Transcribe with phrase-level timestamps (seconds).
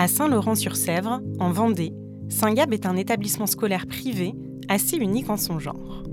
[0.00, 1.92] À Saint-Laurent-sur-Sèvre, en Vendée,
[2.30, 4.32] Saint-Gab est un établissement scolaire privé
[4.66, 6.04] assez unique en son genre.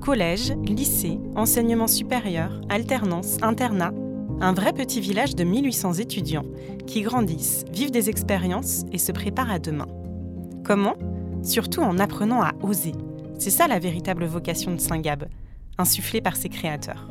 [0.00, 3.92] Collège, lycée, enseignement supérieur, alternance, internat,
[4.40, 6.46] un vrai petit village de 1800 étudiants
[6.86, 9.88] qui grandissent, vivent des expériences et se préparent à demain.
[10.64, 10.94] Comment?
[11.42, 12.92] Surtout en apprenant à oser.
[13.38, 15.28] C'est ça la véritable vocation de Saint-Gab,
[15.76, 17.10] insufflée par ses créateurs.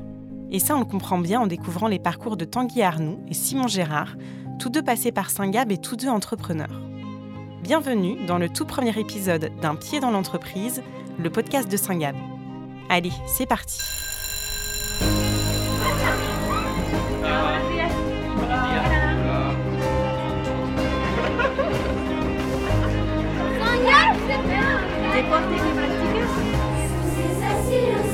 [0.50, 3.68] Et ça, on le comprend bien en découvrant les parcours de Tanguy Arnoux et Simon
[3.68, 4.15] Gérard,
[4.59, 6.81] tous deux passés par Saint-Gab et tous deux entrepreneurs.
[7.61, 10.84] Bienvenue dans le tout premier épisode d'Un pied dans l'entreprise,
[11.17, 12.16] le podcast de Saint-Gab.
[12.89, 13.80] Allez, c'est parti.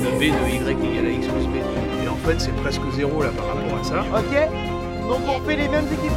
[0.02, 1.56] Le B de Y égale à X plus B.
[2.04, 4.04] Et en fait, c'est presque zéro là par rapport à ça.
[4.18, 4.79] Ok
[5.10, 6.12] Donc on fait les mêmes équipes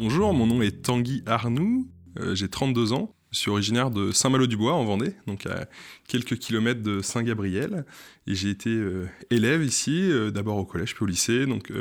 [0.00, 1.86] Bonjour, mon nom est Tanguy Arnoux,
[2.18, 3.14] euh, j'ai 32 ans.
[3.30, 5.68] Je suis originaire de Saint-Malo-du-Bois en Vendée, donc à
[6.08, 7.84] quelques kilomètres de Saint-Gabriel.
[8.26, 11.72] Et j'ai été euh, élève ici, euh, d'abord au collège puis au lycée, donc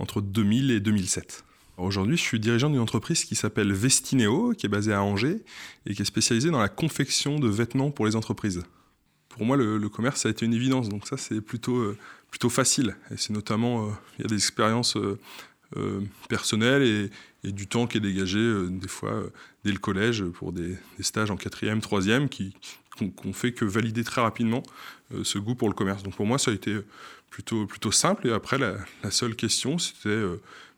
[0.00, 1.44] entre 2000 et 2007.
[1.76, 5.44] Aujourd'hui, je suis dirigeant d'une entreprise qui s'appelle Vestineo, qui est basée à Angers
[5.86, 8.64] et qui est spécialisée dans la confection de vêtements pour les entreprises.
[9.34, 11.98] Pour moi, le, commerce, ça a été une évidence, donc ça, c'est plutôt, euh,
[12.30, 12.94] plutôt facile.
[13.16, 17.10] C'est notamment, euh, il y a des expériences euh, personnelles
[17.42, 18.38] et, du temps qui est dégagé,
[18.70, 19.22] des fois,
[19.64, 22.54] dès le collège, pour des, stages en quatrième, troisième, qui
[23.16, 24.62] qu'on fait que valider très rapidement
[25.24, 26.04] ce goût pour le commerce.
[26.04, 26.78] Donc pour moi, ça a été
[27.28, 28.28] plutôt, plutôt simple.
[28.28, 30.22] Et après, la, la seule question, c'était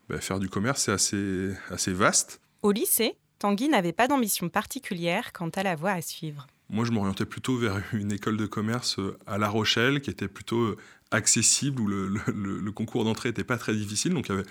[0.09, 2.41] bah, faire du commerce, c'est assez, assez vaste.
[2.63, 6.47] Au lycée, Tanguy n'avait pas d'ambition particulière quant à la voie à suivre.
[6.69, 10.27] Moi, je m'orientais plutôt vers une école de commerce euh, à La Rochelle, qui était
[10.27, 10.77] plutôt euh,
[11.11, 14.13] accessible, où le, concours d'entrée n'était pas très difficile.
[14.13, 14.47] Donc, il y avait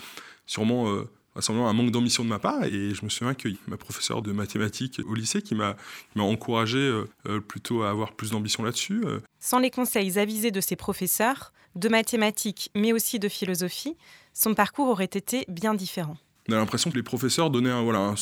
[0.47, 2.65] sûrement, euh, un manque d'ambition de ma part.
[2.65, 5.77] Et je me souviens que ma professeure de mathématiques au lycée qui m'a
[6.17, 7.03] encouragé
[7.47, 9.05] plutôt à avoir plus d'ambition là-dessus.
[9.39, 13.99] Sans les conseils avisés de ses professeurs, de mathématiques, mais aussi de philosophie,
[14.33, 16.17] son parcours aurait été bien différent.
[16.49, 18.15] On a l'impression que les professeurs donnaient un, voilà,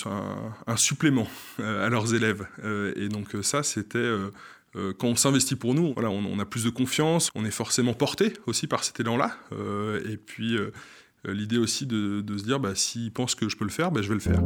[0.67, 1.29] un, supplément
[1.61, 2.47] euh, à leurs élèves.
[2.65, 4.11] Euh, et donc euh, ça, c'était...
[4.99, 8.33] quand on s'investit pour nous, voilà, on, a plus de confiance, on est forcément porté
[8.47, 9.37] aussi par cet élan-là.
[10.11, 10.57] et puis
[11.25, 14.09] l'idée aussi de, se dire, bah, s'ils pensent que je peux le faire, bah, je
[14.09, 14.41] vais le faire.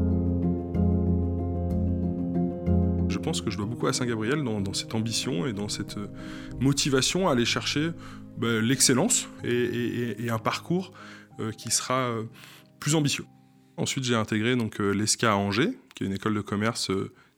[3.08, 5.96] Je pense que je dois beaucoup à Saint-Gabriel dans, cette ambition et dans cette
[6.60, 7.92] motivation à aller chercher
[8.36, 10.92] bah, l'excellence et, un parcours
[11.56, 12.12] qui sera
[12.80, 13.24] plus ambitieux.
[13.78, 16.90] Ensuite, j'ai intégré donc euh, l'ESCA à Angers, qui est une école de commerce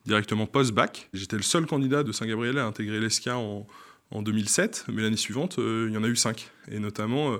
[0.06, 1.08] directement post-bac.
[1.12, 3.66] J'étais le seul candidat de Saint-Gabriel à intégrer l'ESCA en,
[4.10, 6.50] en 2007, mais l'année suivante, il y en a eu cinq.
[6.70, 7.36] Et notamment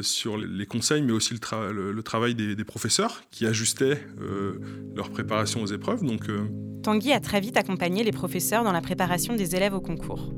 [0.00, 4.02] sur les conseils, mais aussi le, le, travail des, professeurs qui ajustaient
[4.96, 6.02] leur préparation aux épreuves.
[6.02, 6.24] Donc,
[6.82, 10.32] Tanguy a très vite accompagné les professeurs dans la préparation des élèves au concours.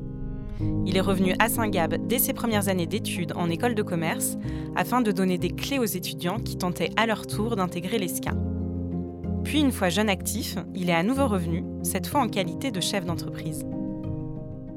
[0.86, 4.36] Il est revenu à Saint-Gab dès ses premières années d'études en école de commerce
[4.76, 8.32] afin de donner des clés aux étudiants qui tentaient à leur tour d'intégrer l'ESCA.
[9.44, 12.80] Puis, une fois jeune actif, il est à nouveau revenu, cette fois en qualité de
[12.80, 13.64] chef d'entreprise.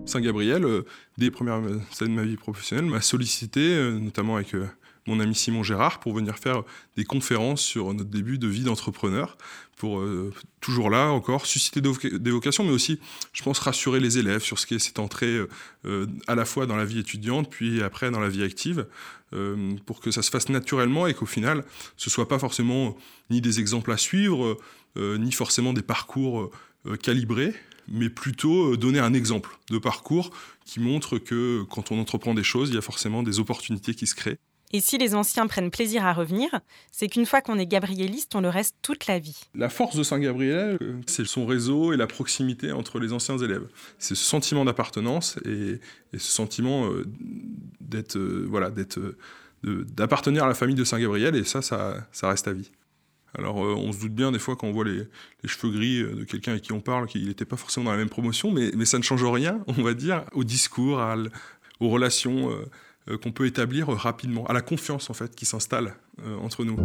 [0.06, 0.86] Saint-Gabriel, euh,
[1.18, 4.68] dès les premières années de ma vie professionnelle, m'a sollicité, euh, notamment avec euh,
[5.08, 6.64] mon ami Simon Gérard pour venir faire
[6.96, 9.38] des conférences sur notre début de vie d'entrepreneur,
[9.78, 10.32] pour euh,
[10.62, 13.00] toujours là encore susciter des vocations, mais aussi,
[13.34, 15.42] je pense, rassurer les élèves sur ce qu'est cette entrée
[15.86, 18.88] euh, à la fois dans la vie étudiante, puis après dans la vie active,
[19.34, 21.66] euh, pour que ça se fasse naturellement et qu'au final,
[21.98, 22.96] ce soit pas forcément
[23.30, 24.58] ni des exemples à suivre,
[24.96, 26.52] ni forcément des parcours
[27.02, 27.54] calibrés,
[27.88, 30.30] mais plutôt donner un exemple de parcours
[30.66, 34.06] qui montre que quand on entreprend des choses, il y a forcément des opportunités qui
[34.06, 34.38] se créent.
[34.76, 36.50] Et si les anciens prennent plaisir à revenir,
[36.92, 39.40] c'est qu'une fois qu'on est gabriéliste, on le reste toute la vie.
[39.54, 43.68] La force de Saint-Gabriel, euh, c'est son réseau et la proximité entre les anciens élèves.
[44.00, 45.80] C'est ce sentiment d'appartenance et,
[46.14, 47.06] ce sentiment euh,
[47.82, 49.00] d'être, euh, voilà, d'être,
[49.64, 52.72] d'appartenir à la famille de Saint-Gabriel, et ça, ça, reste à vie.
[53.36, 55.08] Alors, on se doute bien des fois quand on voit les,
[55.46, 58.10] cheveux gris de quelqu'un avec qui on parle qu'il n'était pas forcément dans la même
[58.10, 61.02] promotion, mais, ça ne change rien, on va dire, au discours,
[61.80, 62.66] aux relations euh,
[63.22, 66.78] qu'on peut établir rapidement, à la confiance en fait qui s'installe euh, entre nous.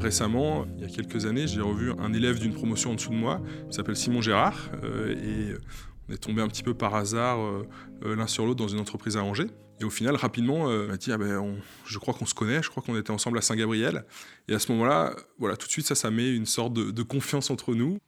[0.00, 3.16] Récemment, il y a quelques années, j'ai revu un élève d'une promotion en dessous de
[3.16, 3.40] moi,
[3.70, 5.54] qui s'appelle Simon Gérard, euh, et
[6.08, 7.38] on est tombé un petit peu par hasard
[8.02, 9.46] l'un sur l'autre dans une entreprise à Angers.
[9.80, 12.68] Et au final, rapidement, il m'a dit ah ben, Je crois qu'on se connaît, je
[12.68, 14.04] crois qu'on était ensemble à Saint-Gabriel.
[14.48, 17.50] Et à ce moment-là, voilà, tout de suite, ça, ça met une sorte de, confiance
[17.50, 17.98] entre nous.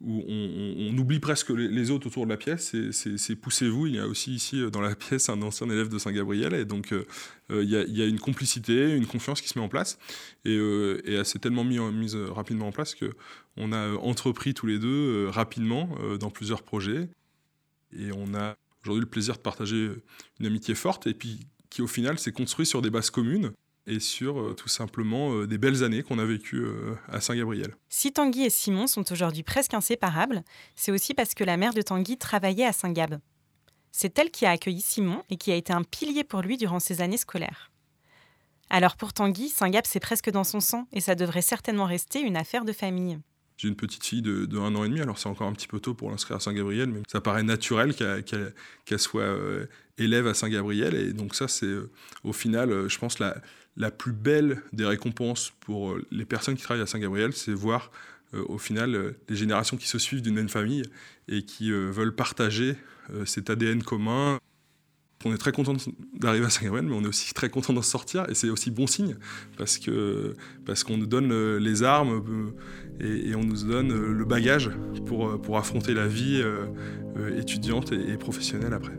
[0.00, 3.88] Où on, oublie presque les, autres autour de la pièce, c'est poussez-vous.
[3.88, 6.94] Il y a aussi ici dans la pièce un ancien élève de Saint-Gabriel, et donc
[7.50, 9.98] il y, a, une complicité, une confiance qui se met en place,
[10.44, 14.78] et, et elle s'est tellement mise mis rapidement en place qu'on a entrepris tous les
[14.78, 15.88] deux rapidement
[16.20, 17.08] dans plusieurs projets,
[17.92, 19.90] et on a aujourd'hui le plaisir de partager
[20.38, 21.40] une amitié forte, et puis
[21.70, 23.52] qui au final s'est construit sur des bases communes
[23.88, 27.74] et sur euh, tout simplement euh, des belles années qu'on a vécues euh, à Saint-Gabriel.
[27.88, 30.44] Si Tanguy et Simon sont aujourd'hui presque inséparables,
[30.76, 33.18] c'est aussi parce que la mère de Tanguy travaillait à Saint-Gab.
[33.90, 36.78] C'est elle qui a accueilli Simon et qui a été un pilier pour lui durant
[36.78, 37.72] ses années scolaires.
[38.70, 42.36] Alors pour Tanguy, Saint-Gab c'est presque dans son sang et ça devrait certainement rester une
[42.36, 43.18] affaire de famille.
[43.56, 45.66] J'ai une petite fille de, de, un an et demi, alors c'est encore un petit
[45.66, 49.34] peu tôt pour l'inscrire à Saint-Gabriel, mais ça paraît naturel qu'elle soit
[49.96, 50.94] élève à Saint-Gabriel.
[50.94, 51.74] Et donc ça, c'est
[52.22, 53.36] au final, je pense, la,
[53.78, 57.90] la plus belle des récompenses pour euh, les personnes qui travaillent à Saint-Gabriel, c'est voir
[58.34, 60.82] euh, au final euh, les générations qui se suivent d'une même famille
[61.28, 62.74] et qui veulent partager
[63.26, 64.38] cet ADN commun.
[65.24, 65.74] On est très content
[66.14, 68.86] d'arriver à Saint-Gabriel, mais on est aussi très content d'en sortir, et c'est aussi bon
[68.86, 69.16] signe,
[69.58, 70.34] parce que
[70.64, 72.54] parce qu'on nous donne les armes
[73.00, 74.70] et, on nous donne le bagage
[75.04, 76.42] pour, pour affronter la vie
[77.36, 78.98] étudiante et, et professionnelle après.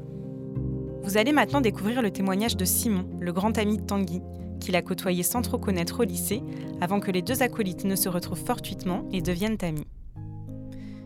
[1.02, 4.22] Vous allez maintenant découvrir le témoignage de Simon, le grand ami de Tanguy,
[4.60, 6.44] qu'il a côtoyé sans trop connaître au lycée,
[6.82, 9.88] avant que les deux acolytes ne se retrouvent fortuitement et deviennent amis.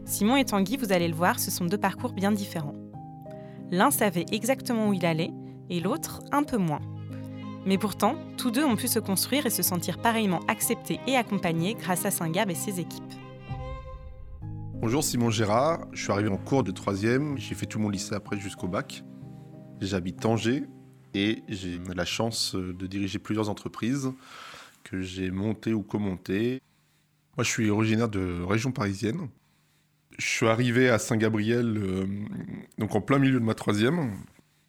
[0.05, 2.75] Simon et Tanguy, vous allez le voir, ce sont deux parcours bien différents.
[3.71, 5.31] L'un savait exactement où il allait,
[5.69, 6.81] et l'autre un peu moins.
[7.65, 11.75] Mais pourtant, tous deux ont pu se construire et se sentir pareillement acceptés et accompagnés
[11.75, 13.13] grâce à Saint-Gab et ses équipes.
[14.73, 18.15] Bonjour Simon Gérard, je suis arrivé en cours de troisième, j'ai fait tout mon lycée
[18.15, 19.05] après jusqu'au bac.
[19.79, 20.65] J'habite Tanger
[21.13, 24.11] et j'ai la chance euh, de diriger plusieurs entreprises
[24.83, 26.61] que j'ai montées ou commontées.
[27.37, 29.29] Moi, je suis originaire de région parisienne.
[30.17, 32.05] Je suis arrivé à Saint-Gabriel euh,
[32.77, 34.11] donc en plein milieu de ma troisième,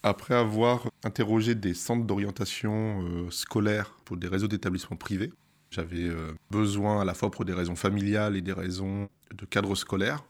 [0.03, 5.33] après avoir interrogé des centres d'orientation euh, scolaire pour des réseaux d'établissements privés.
[5.71, 6.09] J'avais
[6.53, 10.23] besoin à la fois pour des raisons familiales et des raisons de cadre scolaire.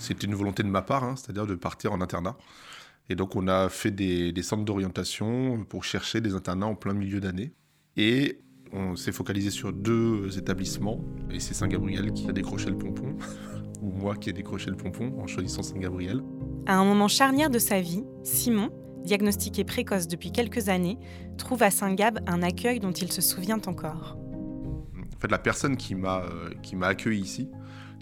[0.00, 2.36] C'était une volonté de ma part, hein, c'est-à-dire de partir en internat.
[3.10, 7.18] Et donc, on a fait des, centres d'orientation pour chercher des internats en plein milieu
[7.18, 7.52] d'année.
[7.96, 8.38] Et
[8.72, 11.04] on s'est focalisé sur deux établissements.
[11.28, 13.16] Et c'est Saint-Gabriel qui a décroché le pompon,
[13.82, 16.22] ou moi qui ai décroché le pompon en choisissant Saint-Gabriel.
[16.66, 18.70] À un moment charnière de sa vie, Simon,
[19.04, 20.96] diagnostiqué précoce depuis quelques années,
[21.36, 24.18] trouve à Saint-Gab un accueil dont il se souvient encore.
[24.94, 27.48] En fait, la personne qui m'a euh, accueilli ici,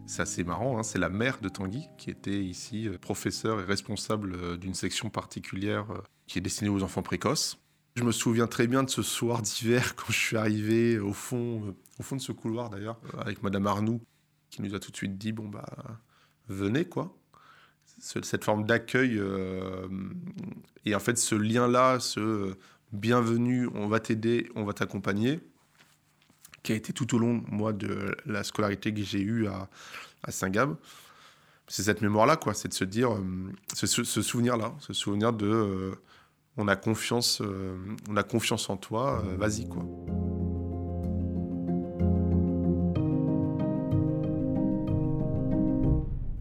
[0.09, 0.83] c'est assez marrant, hein.
[0.83, 5.11] c'est la mère de Tanguy qui était ici euh, professeur et responsable euh, d'une section
[5.11, 7.59] particulière euh, qui est destinée aux enfants précoces.
[7.95, 11.75] Je me souviens très bien de ce soir d'hiver quand je suis arrivé au fond,
[11.99, 14.01] au fond de ce couloir d'ailleurs, avec Madame Arnoux,
[14.51, 15.67] qui nous a tout de suite dit bon bah
[16.49, 17.15] venez quoi.
[18.01, 19.21] Cette forme d'accueil
[20.85, 22.55] et en fait ce lien-là, ce
[22.93, 25.41] bienvenue, on va t'aider, on va t'accompagner,
[26.63, 29.69] qui a été tout au long, moi, de la scolarité que j'ai eue à,
[30.23, 30.77] à Saint-Gab.
[31.69, 32.55] C'est cette mémoire-là, quoi.
[32.55, 35.95] C'est de se dire, euh, ce, souvenir-là, ce souvenir de, euh,
[36.57, 37.77] on a confiance, euh,
[38.09, 39.83] on a confiance en toi, vas-y, quoi.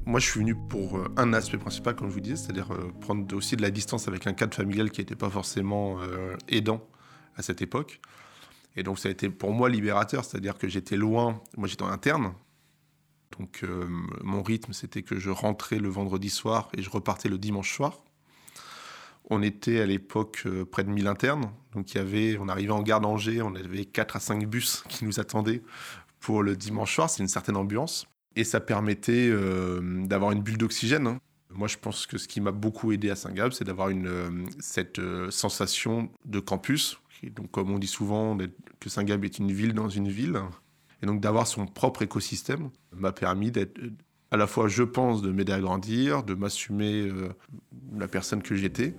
[0.05, 2.69] Moi, je suis venu pour un aspect principal, comme je vous disais, c'est-à-dire
[3.01, 5.99] prendre aussi de la distance avec un cadre familial qui n'était pas forcément
[6.47, 6.81] aidant
[7.35, 7.99] à cette époque.
[8.77, 11.89] Et donc ça a été pour moi libérateur, c'est-à-dire que j'étais loin, moi j'étais en
[11.89, 12.33] interne,
[13.37, 13.87] donc euh,
[14.23, 18.03] mon rythme c'était que je rentrais le vendredi soir et je repartais le dimanche soir.
[19.29, 22.83] On était à l'époque euh, près de 1000 internes, donc y avait, on arrivait en
[22.83, 25.63] gare d'Angers, on avait 4 à 5 bus qui nous attendaient
[26.19, 28.05] pour le dimanche soir, c'est une certaine ambiance.
[28.35, 31.07] Et ça permettait euh, d'avoir une bulle d'oxygène.
[31.07, 31.19] Hein.
[31.49, 33.89] Moi, je pense que ce qui m'a beaucoup aidé à Saint-Gab, c'est d'avoir
[34.59, 38.37] cette sensation de campus, donc, comme on dit souvent,
[38.79, 40.39] que Saint-Gab est une ville dans une ville.
[41.01, 43.79] Et donc, d'avoir son propre écosystème m'a permis d'être,
[44.31, 47.29] à la fois, je pense, de m'aider à grandir, de m'assumer euh,
[47.97, 48.95] la personne que j'étais,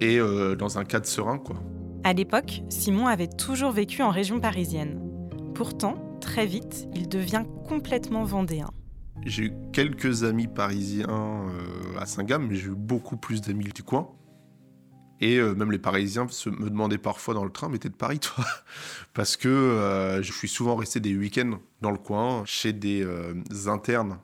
[0.00, 1.62] et euh, dans un cadre serein, quoi.
[2.04, 5.00] À l'époque, Simon avait toujours vécu en région parisienne.
[5.54, 8.70] Pourtant, très vite, il devient complètement vendéen.
[9.24, 13.82] J'ai eu quelques amis parisiens euh, à Saint-Gab, mais j'ai eu beaucoup plus d'amis du
[13.82, 14.08] coin.
[15.20, 18.18] Et euh, même les Parisiens me demandaient parfois dans le train, mais t'es de Paris
[18.18, 18.44] toi?
[19.14, 23.34] Parce que euh, je suis souvent resté des week-ends dans le coin, chez des euh,
[23.66, 24.18] internes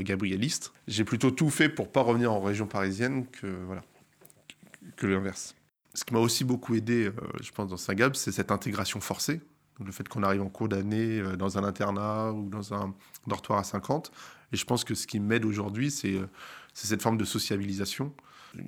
[0.00, 0.74] gabrielistes.
[0.88, 3.82] J'ai plutôt tout fait pour pas revenir en région parisienne que, voilà,
[4.96, 5.54] que l'inverse.
[5.94, 9.40] Ce qui m'a aussi beaucoup aidé, je pense, dans Saint-Gab, c'est cette intégration forcée.
[9.82, 12.94] le fait qu'on arrive en cours d'année dans un internat ou dans un
[13.26, 14.12] dortoir à 50.
[14.52, 16.20] Et je pense que ce qui m'aide aujourd'hui, c'est
[16.74, 18.12] cette forme de sociabilisation.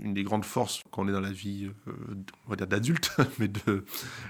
[0.03, 1.71] Une des grandes forces quand on est dans la vie,
[2.57, 3.85] dire d'adulte, mais de,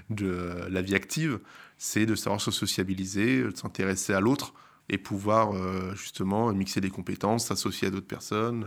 [0.09, 1.39] de la vie active,
[1.77, 4.53] c'est de savoir se sociabiliser, de s'intéresser à l'autre
[4.89, 5.53] et pouvoir
[5.95, 8.65] justement mixer des compétences, s'associer à d'autres personnes,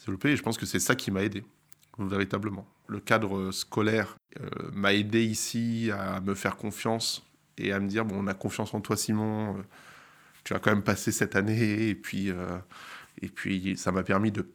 [0.00, 0.30] développer.
[0.30, 1.42] Et je pense que c'est ça qui m'a aidé
[1.98, 2.66] véritablement.
[2.88, 7.26] Le cadre scolaire euh, m'a aidé ici à me faire confiance
[7.58, 9.56] et à me dire bon, on a confiance en toi, Simon.
[9.56, 9.62] Euh,
[10.44, 12.58] tu as quand même passé cette année et puis euh,
[13.20, 14.46] et puis ça m'a permis de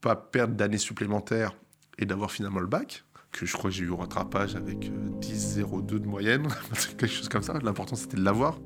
[0.00, 1.54] pas perdre d'années supplémentaires
[1.98, 5.98] et d'avoir finalement le bac que je crois que j'ai eu au rattrapage avec 10,02
[5.98, 6.48] de moyenne,
[6.98, 7.58] quelque chose comme ça.
[7.62, 8.58] L'important c'était de l'avoir.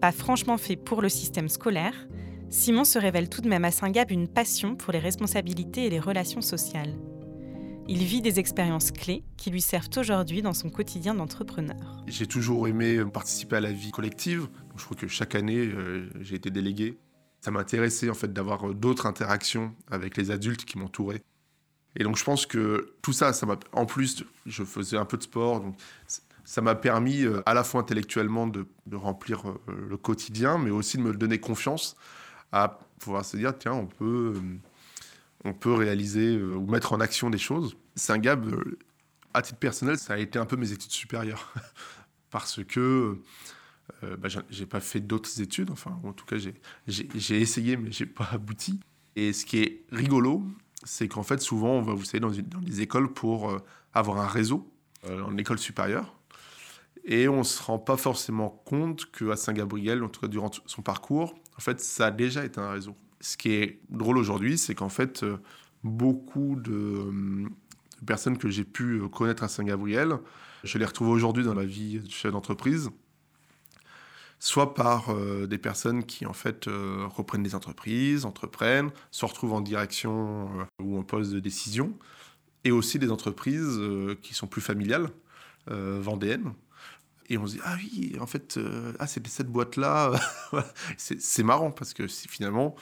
[0.00, 1.94] Pas franchement fait pour le système scolaire,
[2.50, 6.00] Simon se révèle tout de même à Saint-Gab une passion pour les responsabilités et les
[6.00, 6.96] relations sociales.
[7.88, 12.04] Il vit des expériences clés qui lui servent aujourd'hui dans son quotidien d'entrepreneur.
[12.08, 14.48] J'ai toujours aimé participer à la vie collective.
[14.76, 16.98] Je crois que chaque année, euh, j'ai été délégué.
[17.46, 21.22] Ça m'intéressait en fait d'avoir euh, d'autres interactions avec les adultes qui m'entouraient.
[21.94, 23.56] Et donc je pense que tout ça, ça m'a.
[23.70, 25.76] En plus, je faisais un peu de sport, donc
[26.44, 31.02] ça m'a permis euh, à la fois intellectuellement de, remplir le quotidien, mais aussi de
[31.02, 31.96] me donner confiance
[32.50, 34.34] à pouvoir se dire tiens, on peut
[35.44, 37.76] on peut réaliser euh, ou mettre en action des choses.
[37.94, 38.78] C'est un euh,
[39.32, 41.52] à titre personnel, ça a été un peu mes études supérieures.
[42.30, 43.20] Parce que
[44.02, 46.36] euh, bah, j'ai pas fait d'autres études, enfin, en tout cas,
[46.86, 48.80] j'ai essayé, mais j'ai pas abouti.
[49.14, 50.44] Et ce qui est rigolo,
[50.84, 53.56] c'est qu'en fait, souvent, on va, vous savez, dans, dans des écoles pour
[53.94, 54.70] avoir un réseau,
[55.08, 56.18] en école supérieure.
[57.04, 61.34] Et on se rend pas forcément compte qu'à Saint-Gabriel, en tout cas durant son parcours,
[61.56, 64.88] en fait, ça a déjà été un réseau ce qui est drôle aujourd'hui, c'est qu'en
[64.88, 65.38] fait, euh,
[65.82, 67.48] beaucoup de,
[68.06, 70.18] personnes que j'ai pu euh, connaître à Saint-Gabriel,
[70.64, 72.90] je les retrouve aujourd'hui dans la vie de chef d'entreprise,
[74.38, 79.60] soit par euh, des personnes qui en fait reprennent des entreprises, entreprennent, se retrouvent en
[79.60, 80.48] direction
[80.82, 81.96] ou en poste de décision,
[82.64, 83.80] et aussi des entreprises
[84.22, 85.10] qui sont plus familiales,
[85.68, 86.52] vendéennes,
[87.28, 88.58] et on se dit ah oui en fait
[88.98, 90.12] ah c'est cette boîte là
[90.96, 92.76] c'est marrant parce que finalement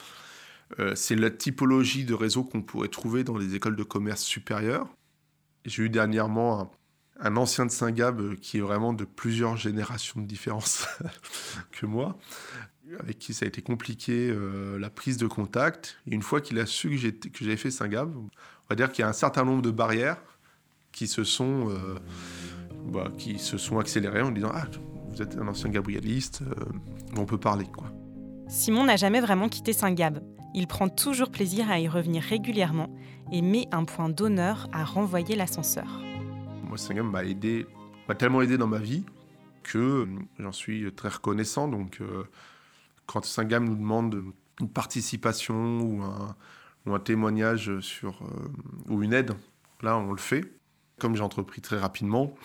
[0.79, 4.87] euh, c'est la typologie de réseau qu'on pourrait trouver dans les écoles de commerce supérieures.
[5.65, 6.69] J'ai eu dernièrement un,
[7.23, 10.87] ancien de Saint-Gab euh, qui est vraiment de plusieurs générations de différence
[11.71, 12.17] que moi,
[12.99, 15.97] avec qui ça a été compliqué euh, la prise de contact.
[16.07, 16.89] Et une fois qu'il a su
[17.33, 18.29] que j'avais fait Saint-Gab, on
[18.69, 20.21] va dire qu'il y a un certain nombre de barrières
[20.91, 21.75] qui se sont,
[22.85, 24.65] bah, qui se sont accélérées en disant Ah,
[25.09, 26.41] vous êtes un ancien gabrieliste,
[27.17, 27.65] on peut parler.
[27.65, 27.91] quoi.
[28.47, 30.21] Simon n'a jamais vraiment quitté Saint-Gab.
[30.53, 32.95] Il prend toujours plaisir à y revenir régulièrement
[33.31, 35.99] et met un point d'honneur à renvoyer l'ascenseur.
[36.75, 37.67] Moi, Saint-Gab m'a aidé,
[38.09, 39.05] m'a tellement aidé dans ma vie
[39.63, 40.05] que euh,
[40.39, 41.69] j'en suis très reconnaissant.
[41.69, 42.25] Donc, euh,
[43.05, 44.21] quand Saint-Gab nous demande
[44.59, 48.49] une participation ou un, témoignage sur, euh,
[48.89, 49.35] ou une aide,
[49.83, 50.51] là, on le fait.
[50.99, 52.35] Comme j'ai entrepris très rapidement,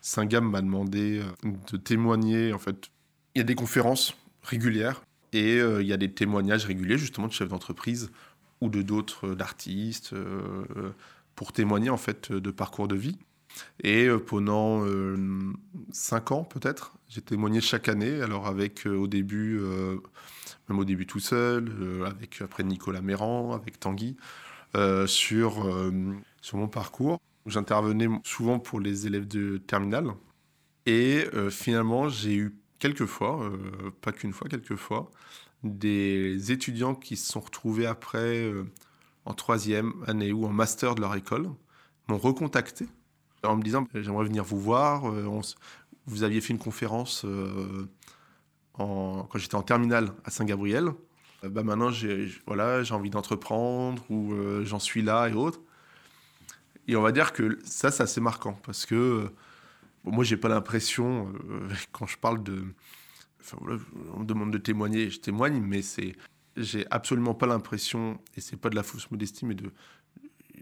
[0.00, 2.52] Saint-Gab m'a demandé de témoigner.
[2.52, 2.92] En fait,
[3.34, 7.32] il y a des conférences régulières et il y a des témoignages réguliers justement de
[7.32, 8.12] chefs d'entreprise
[8.60, 10.14] ou de d'autres d'artistes
[11.34, 13.18] pour témoigner en fait de parcours de vie.
[13.82, 14.84] Et pendant
[15.90, 18.20] cinq ans peut-être, j'ai témoigné chaque année.
[18.20, 19.58] Alors avec au début,
[20.68, 21.72] même au début tout seul,
[22.06, 24.16] avec après Nicolas Méran, avec Tanguy,
[25.06, 25.66] sur
[26.40, 27.20] sur mon parcours.
[27.46, 30.08] J'intervenais souvent pour les élèves de terminale.
[30.86, 35.12] Et finalement, j'ai eu quelques fois, euh, pas qu'une fois, quelques fois,
[35.62, 38.64] des étudiants qui se sont retrouvés après euh,
[39.26, 41.50] en troisième année ou en master de leur école
[42.08, 42.86] m'ont recontacté
[43.44, 45.10] en me disant j'aimerais venir vous voir.
[45.10, 45.28] Euh,
[46.06, 47.24] vous aviez fait une conférence
[48.74, 50.90] en, quand j'étais en terminale à Saint-Gabriel.
[51.42, 55.60] bah maintenant j'ai voilà envie d'entreprendre ou j'en suis là et autres.
[56.88, 59.30] Et on va dire que ça c'est assez marquant parce que
[60.04, 62.64] Bon, moi, j'ai pas l'impression, euh, quand je parle de.
[63.40, 63.56] Enfin,
[64.14, 66.16] on me demande de témoigner, je témoigne, mais c'est.
[66.56, 69.72] J'ai absolument pas l'impression, et c'est pas de la fausse modestie, mais de.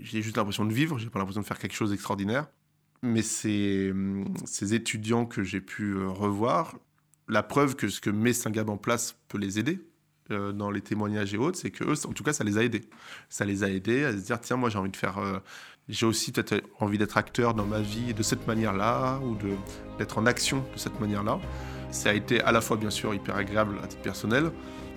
[0.00, 2.46] J'ai juste l'impression de vivre, j'ai pas l'impression de faire quelque chose d'extraordinaire.
[3.02, 3.92] Mais ces,
[4.44, 6.76] ces étudiants que j'ai pu euh, revoir,
[7.28, 9.80] la preuve que ce que met Saint-Gab en place peut les aider
[10.30, 12.64] euh, dans les témoignages et autres, c'est que eux, en tout cas, ça les a
[12.64, 12.88] aidés.
[13.28, 15.20] Ça les a aidés à se dire tiens, moi j'ai envie de faire
[15.88, 19.36] j'ai aussi peut-être envie d'être acteur dans ma vie de cette manière-là, ou
[19.98, 21.40] d'être en action de cette manière-là.
[21.90, 24.52] Ça a été à la fois bien sûr hyper agréable à titre personnel,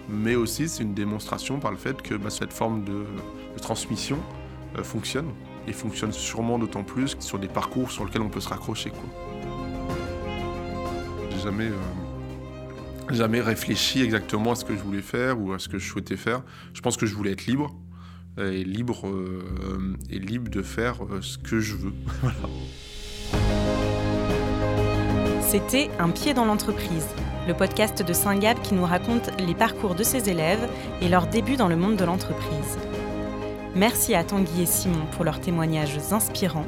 [0.10, 3.06] mais aussi c'est une démonstration par le fait que bah, cette forme de,
[3.62, 4.18] transmission
[4.78, 5.30] euh, fonctionne,
[5.68, 8.92] et fonctionne sûrement d'autant plus sur des parcours sur lesquels on peut se raccrocher.
[11.30, 11.72] j'ai jamais,
[13.10, 16.18] jamais réfléchi exactement à ce que je voulais faire ou à ce que je souhaitais
[16.18, 16.44] faire.
[16.74, 17.76] Je pense que je voulais être libre
[18.38, 19.12] et libre,
[20.10, 21.94] et libre de faire ce que je veux.
[25.52, 27.08] C'était Un pied dans l'entreprise,
[27.46, 30.66] le podcast de Saint-Gab qui nous raconte les parcours de ses élèves
[31.02, 32.78] et leurs débuts dans le monde de l'entreprise.
[33.76, 36.66] Merci à Tanguy et Simon pour leurs témoignages inspirants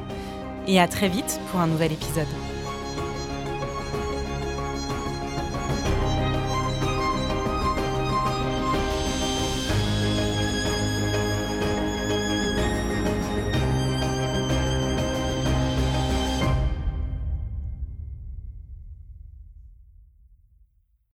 [0.68, 2.28] et à très vite pour un nouvel épisode.